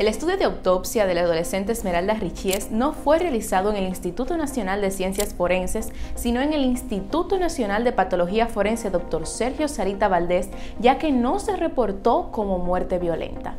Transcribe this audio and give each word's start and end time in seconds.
El 0.00 0.08
estudio 0.08 0.38
de 0.38 0.44
autopsia 0.44 1.04
de 1.04 1.12
la 1.12 1.20
adolescente 1.20 1.72
Esmeralda 1.72 2.14
Richies 2.14 2.70
no 2.70 2.94
fue 2.94 3.18
realizado 3.18 3.68
en 3.68 3.76
el 3.76 3.84
Instituto 3.84 4.38
Nacional 4.38 4.80
de 4.80 4.90
Ciencias 4.90 5.34
Forenses, 5.34 5.90
sino 6.14 6.40
en 6.40 6.54
el 6.54 6.64
Instituto 6.64 7.38
Nacional 7.38 7.84
de 7.84 7.92
Patología 7.92 8.46
Forense 8.46 8.88
Dr. 8.88 9.26
Sergio 9.26 9.68
Sarita 9.68 10.08
Valdés, 10.08 10.48
ya 10.78 10.96
que 10.96 11.12
no 11.12 11.38
se 11.38 11.54
reportó 11.54 12.30
como 12.32 12.58
muerte 12.58 12.98
violenta. 12.98 13.56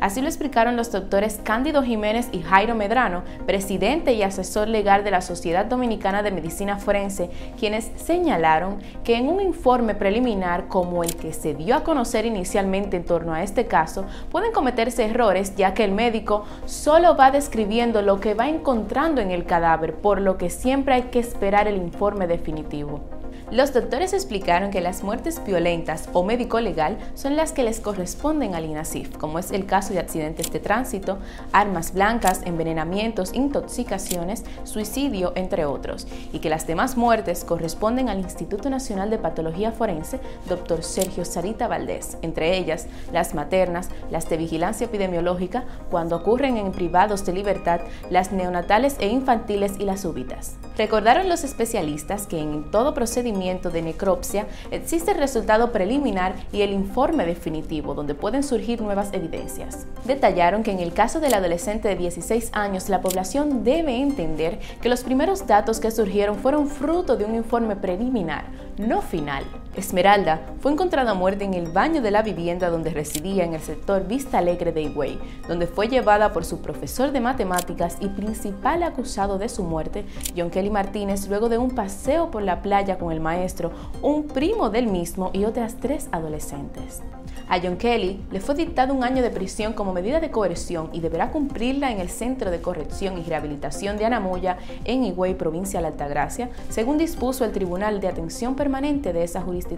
Así 0.00 0.20
lo 0.20 0.28
explicaron 0.28 0.76
los 0.76 0.92
doctores 0.92 1.40
Cándido 1.42 1.82
Jiménez 1.82 2.28
y 2.32 2.42
Jairo 2.42 2.74
Medrano, 2.74 3.22
presidente 3.46 4.12
y 4.12 4.22
asesor 4.22 4.68
legal 4.68 5.04
de 5.04 5.10
la 5.10 5.20
Sociedad 5.20 5.64
Dominicana 5.66 6.22
de 6.22 6.30
Medicina 6.30 6.78
Forense, 6.78 7.30
quienes 7.58 7.90
señalaron 7.96 8.78
que 9.04 9.16
en 9.16 9.28
un 9.28 9.40
informe 9.40 9.94
preliminar 9.94 10.68
como 10.68 11.04
el 11.04 11.16
que 11.16 11.32
se 11.32 11.54
dio 11.54 11.76
a 11.76 11.84
conocer 11.84 12.26
inicialmente 12.26 12.96
en 12.96 13.04
torno 13.04 13.34
a 13.34 13.42
este 13.42 13.66
caso, 13.66 14.04
pueden 14.30 14.52
cometerse 14.52 15.04
errores 15.04 15.54
ya 15.56 15.74
que 15.74 15.84
el 15.84 15.92
médico 15.92 16.44
solo 16.66 17.16
va 17.16 17.30
describiendo 17.30 18.02
lo 18.02 18.20
que 18.20 18.34
va 18.34 18.48
encontrando 18.48 19.20
en 19.20 19.30
el 19.30 19.44
cadáver, 19.44 19.94
por 19.94 20.20
lo 20.20 20.38
que 20.38 20.50
siempre 20.50 20.94
hay 20.94 21.02
que 21.04 21.18
esperar 21.18 21.68
el 21.68 21.76
informe 21.76 22.26
definitivo. 22.26 23.19
Los 23.50 23.72
doctores 23.72 24.12
explicaron 24.12 24.70
que 24.70 24.80
las 24.80 25.02
muertes 25.02 25.42
violentas 25.44 26.08
o 26.12 26.22
médico 26.22 26.60
legal 26.60 26.98
son 27.14 27.36
las 27.36 27.52
que 27.52 27.64
les 27.64 27.80
corresponden 27.80 28.54
al 28.54 28.64
INASIF, 28.64 29.16
como 29.16 29.38
es 29.38 29.50
el 29.50 29.66
caso 29.66 29.92
de 29.92 29.98
accidentes 29.98 30.52
de 30.52 30.60
tránsito, 30.60 31.18
armas 31.52 31.92
blancas, 31.92 32.42
envenenamientos, 32.44 33.34
intoxicaciones, 33.34 34.44
suicidio, 34.64 35.32
entre 35.34 35.64
otros, 35.64 36.06
y 36.32 36.38
que 36.38 36.50
las 36.50 36.66
demás 36.66 36.96
muertes 36.96 37.44
corresponden 37.44 38.08
al 38.08 38.20
Instituto 38.20 38.70
Nacional 38.70 39.10
de 39.10 39.18
Patología 39.18 39.72
Forense, 39.72 40.20
Dr. 40.48 40.82
Sergio 40.82 41.24
Sarita 41.24 41.68
Valdés, 41.68 42.16
entre 42.22 42.56
ellas 42.56 42.86
las 43.12 43.34
maternas, 43.34 43.88
las 44.10 44.28
de 44.28 44.36
vigilancia 44.36 44.86
epidemiológica, 44.86 45.64
cuando 45.90 46.16
ocurren 46.16 46.56
en 46.56 46.72
privados 46.72 47.24
de 47.26 47.32
libertad, 47.32 47.80
las 48.10 48.32
neonatales 48.32 48.96
e 49.00 49.08
infantiles 49.08 49.74
y 49.78 49.84
las 49.84 50.00
súbitas. 50.00 50.56
Recordaron 50.76 51.28
los 51.28 51.44
especialistas 51.44 52.26
que 52.26 52.38
en 52.38 52.70
todo 52.70 52.94
procedimiento 53.20 53.68
de 53.70 53.82
necropsia 53.82 54.46
existe 54.70 55.10
el 55.10 55.18
resultado 55.18 55.72
preliminar 55.72 56.34
y 56.52 56.62
el 56.62 56.72
informe 56.72 57.26
definitivo, 57.26 57.94
donde 57.94 58.14
pueden 58.14 58.42
surgir 58.42 58.80
nuevas 58.80 59.12
evidencias. 59.12 59.86
Detallaron 60.06 60.62
que 60.62 60.70
en 60.70 60.78
el 60.78 60.94
caso 60.94 61.20
del 61.20 61.34
adolescente 61.34 61.88
de 61.88 61.96
16 61.96 62.50
años, 62.54 62.88
la 62.88 63.02
población 63.02 63.62
debe 63.62 63.94
entender 63.94 64.58
que 64.80 64.88
los 64.88 65.04
primeros 65.04 65.46
datos 65.46 65.80
que 65.80 65.90
surgieron 65.90 66.38
fueron 66.38 66.66
fruto 66.68 67.18
de 67.18 67.26
un 67.26 67.34
informe 67.34 67.76
preliminar, 67.76 68.46
no 68.78 69.02
final. 69.02 69.44
Esmeralda 69.80 70.42
fue 70.60 70.72
encontrada 70.72 71.14
muerta 71.14 71.42
en 71.42 71.54
el 71.54 71.72
baño 71.72 72.02
de 72.02 72.10
la 72.10 72.20
vivienda 72.20 72.68
donde 72.68 72.90
residía 72.90 73.44
en 73.44 73.54
el 73.54 73.62
sector 73.62 74.06
Vista 74.06 74.36
Alegre 74.36 74.72
de 74.72 74.82
Higüey, 74.82 75.18
donde 75.48 75.66
fue 75.66 75.88
llevada 75.88 76.34
por 76.34 76.44
su 76.44 76.60
profesor 76.60 77.12
de 77.12 77.20
matemáticas 77.20 77.96
y 77.98 78.08
principal 78.08 78.82
acusado 78.82 79.38
de 79.38 79.48
su 79.48 79.62
muerte, 79.62 80.04
John 80.36 80.50
Kelly 80.50 80.68
Martínez, 80.68 81.26
luego 81.28 81.48
de 81.48 81.56
un 81.56 81.70
paseo 81.70 82.30
por 82.30 82.42
la 82.42 82.60
playa 82.60 82.98
con 82.98 83.10
el 83.10 83.20
maestro, 83.20 83.72
un 84.02 84.24
primo 84.24 84.68
del 84.68 84.86
mismo 84.86 85.30
y 85.32 85.46
otras 85.46 85.76
tres 85.80 86.10
adolescentes. 86.12 87.00
A 87.48 87.58
John 87.60 87.78
Kelly 87.78 88.22
le 88.30 88.40
fue 88.40 88.54
dictado 88.54 88.94
un 88.94 89.02
año 89.02 89.22
de 89.22 89.30
prisión 89.30 89.72
como 89.72 89.92
medida 89.92 90.20
de 90.20 90.30
coerción 90.30 90.90
y 90.92 91.00
deberá 91.00 91.32
cumplirla 91.32 91.90
en 91.90 91.98
el 91.98 92.08
Centro 92.08 92.50
de 92.50 92.60
Corrección 92.60 93.18
y 93.18 93.22
Rehabilitación 93.22 93.96
de 93.96 94.04
Anamoya 94.04 94.58
en 94.84 95.04
Higüey, 95.04 95.34
provincia 95.34 95.80
de 95.80 95.88
Altagracia, 95.88 96.50
según 96.68 96.98
dispuso 96.98 97.44
el 97.44 97.52
Tribunal 97.52 98.00
de 98.00 98.08
Atención 98.08 98.54
Permanente 98.54 99.12
de 99.12 99.24
esa 99.24 99.40
jurisdicción. 99.40 99.69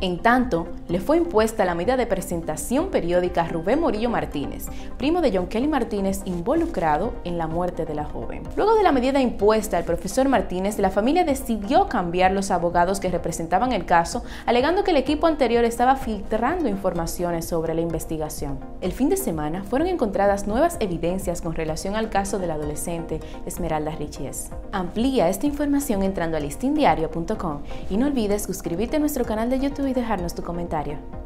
En 0.00 0.20
tanto, 0.22 0.66
le 0.90 0.98
fue 0.98 1.16
impuesta 1.16 1.64
la 1.64 1.76
medida 1.76 1.96
de 1.96 2.06
presentación 2.06 2.90
periódica 2.90 3.42
a 3.42 3.48
Rubén 3.48 3.80
Morillo 3.80 4.10
Martínez, 4.10 4.66
primo 4.98 5.20
de 5.20 5.30
John 5.32 5.46
Kelly 5.46 5.68
Martínez 5.68 6.22
involucrado 6.24 7.14
en 7.22 7.38
la 7.38 7.46
muerte 7.46 7.86
de 7.86 7.94
la 7.94 8.04
joven. 8.04 8.42
Luego 8.56 8.74
de 8.74 8.82
la 8.82 8.90
medida 8.90 9.20
impuesta 9.20 9.78
al 9.78 9.84
profesor 9.84 10.28
Martínez, 10.28 10.80
la 10.80 10.90
familia 10.90 11.22
decidió 11.22 11.88
cambiar 11.88 12.32
los 12.32 12.50
abogados 12.50 12.98
que 12.98 13.08
representaban 13.08 13.72
el 13.72 13.86
caso, 13.86 14.24
alegando 14.46 14.82
que 14.82 14.90
el 14.90 14.96
equipo 14.96 15.28
anterior 15.28 15.64
estaba 15.64 15.94
filtrando 15.94 16.68
informaciones 16.68 17.44
sobre 17.44 17.74
la 17.74 17.82
investigación. 17.82 18.58
El 18.80 18.90
fin 18.90 19.08
de 19.08 19.16
semana 19.16 19.62
fueron 19.62 19.86
encontradas 19.86 20.48
nuevas 20.48 20.76
evidencias 20.80 21.40
con 21.40 21.54
relación 21.54 21.94
al 21.94 22.10
caso 22.10 22.40
del 22.40 22.50
adolescente 22.50 23.20
Esmeralda 23.46 23.92
Richies. 23.92 24.50
Amplía 24.72 25.28
esta 25.28 25.46
información 25.46 26.02
entrando 26.02 26.36
a 26.36 26.40
listindiario.com 26.40 27.60
y 27.88 27.96
no 27.96 28.06
olvides 28.06 28.42
suscribirte 28.42 28.96
a 28.96 29.00
nuestro 29.00 29.24
canal 29.24 29.50
de 29.50 29.60
YouTube 29.60 29.86
y 29.86 29.94
dejarnos 29.94 30.34
tu 30.34 30.42
comentario. 30.42 30.79
Universitaria. 30.80 31.19